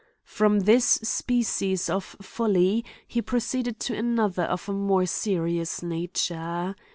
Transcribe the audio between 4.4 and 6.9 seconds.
of a more serious nature.